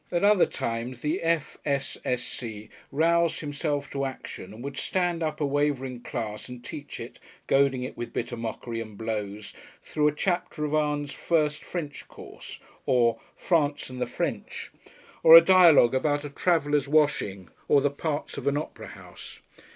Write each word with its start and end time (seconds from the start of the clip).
At 0.11 0.23
other 0.23 0.47
times 0.47 1.01
the 1.01 1.21
F.S.Sc. 1.21 2.43
roused 2.91 3.39
himself 3.39 3.87
to 3.91 4.03
action, 4.03 4.51
and 4.51 4.63
would 4.63 4.75
stand 4.75 5.21
up 5.21 5.39
a 5.39 5.45
wavering 5.45 5.99
class 6.01 6.49
and 6.49 6.65
teach 6.65 6.99
it, 6.99 7.19
goading 7.45 7.83
it 7.83 7.95
with 7.95 8.11
bitter 8.11 8.35
mockery 8.35 8.81
and 8.81 8.97
blows 8.97 9.53
through 9.83 10.07
a 10.07 10.11
chapter 10.15 10.65
of 10.65 10.73
Ann's 10.73 11.11
"First 11.11 11.63
French 11.63 12.07
Course," 12.07 12.59
or 12.87 13.19
"France 13.35 13.91
and 13.91 14.01
the 14.01 14.07
French," 14.07 14.71
or 15.21 15.35
a 15.35 15.39
Dialogue 15.41 15.93
about 15.93 16.25
a 16.25 16.29
traveller's 16.31 16.87
washing, 16.87 17.49
or 17.67 17.79
the 17.79 17.91
parts 17.91 18.39
of 18.39 18.47
an 18.47 18.57
opera 18.57 18.87
house. 18.87 19.39